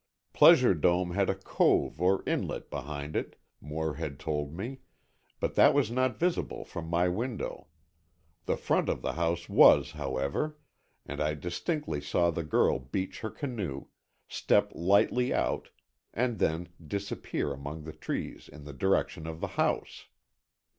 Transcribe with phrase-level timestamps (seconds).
[0.33, 4.79] Pleasure Dome had a cove or inlet behind it, Moore had told me,
[5.39, 7.67] but that was not visible from my window.
[8.47, 10.57] The front of the house was, however,
[11.05, 13.89] and I distinctly saw the girl beach her canoe,
[14.27, 15.69] step lightly out
[16.15, 20.07] and then disappear among the trees in the direction of the house.